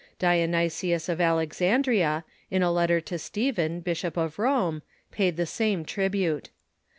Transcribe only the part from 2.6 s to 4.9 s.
a letter to Stephen, Bishop of Rome,